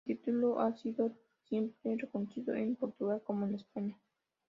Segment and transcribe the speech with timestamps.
[0.07, 1.11] El título hay sido
[1.47, 3.95] siempre reconocido en Portugal como en España.